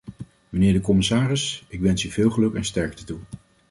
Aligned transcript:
Mijnheer 0.49 0.73
de 0.73 0.81
commissaris, 0.81 1.65
ik 1.67 1.79
wens 1.79 2.03
u 2.03 2.09
veel 2.09 2.29
geluk 2.29 2.53
en 2.55 2.65
sterkte 2.65 3.03
toe. 3.03 3.19